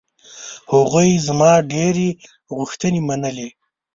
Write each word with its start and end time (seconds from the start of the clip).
هغوی 0.73 1.09
زما 1.27 1.51
ډېرې 1.71 2.09
غوښتنې 2.55 2.99
منلې. 3.07 3.49